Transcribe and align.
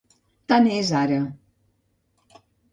Tant 0.53 0.69
és 0.77 0.89
ara. 1.01 1.21